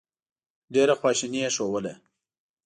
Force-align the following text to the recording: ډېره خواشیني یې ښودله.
ډېره 0.73 0.93
خواشیني 0.99 1.39
یې 1.43 1.49
ښودله. 1.55 1.93